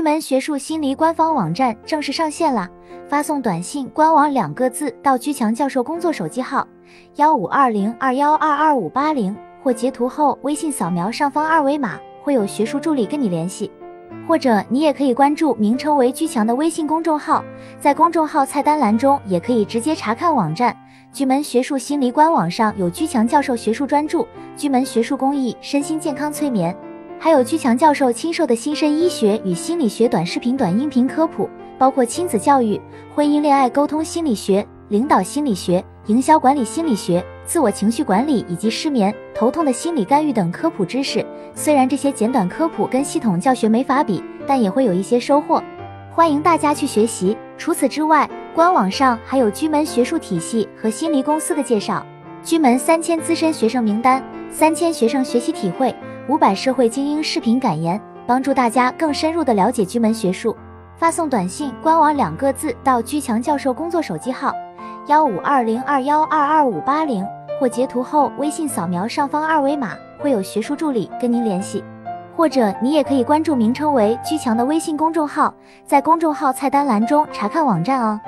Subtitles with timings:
[0.00, 2.66] 居门学术心理官方网站正式上线啦！
[3.06, 6.66] 发送短信“官网”两个字到居强教授工作手机号
[7.16, 13.70] 幺五二零二幺二二五八零，或截图后微信扫描上方二维码，会有学术助理跟你联系。
[14.26, 17.44] 或者你也可以关注名称为“居强”的微信公众号，
[17.78, 20.74] 在公众号菜单栏中也可以直接查看网站。
[21.12, 24.26] 居门学术心理官网上有居强教授学术专著、
[24.56, 26.74] 居门学术公益、身心健康催眠。
[27.22, 31.46] 还有居强教授亲授的新生医学与心理学短视频、短音频科普，
[31.78, 32.80] 包括亲子教育、
[33.14, 41.22] 婚姻恋爱沟通心理学、领导心理学、营销管理心理学、自我情绪管理以及失眠、头痛的心理干预等科普知识。
[41.54, 45.62] 虽然这些简短科普跟系统教学没法比，但也会有一些收获，
[46.10, 47.36] 欢迎大家去学习。
[47.58, 52.02] 除此之外，官网上还有居门学术体系和心理公司的介绍，
[52.42, 55.94] 居门三千资深学生名单，三千学生学习体会。
[56.30, 60.56] 五百社会精英视频感言，帮助大家更深入的了解居门学术。
[60.94, 64.54] 发送短信“官网”两个字到居强教授工作手机号
[65.08, 67.26] 幺五二零二幺二二五八零，
[67.58, 71.82] 或截图后微信扫描上方二维码，会有学术助理跟您联系。
[72.36, 75.52] 或者你也可以关注名称为“居强”的微信公众号，
[75.84, 78.20] 在公众号菜单栏中查看网站哦。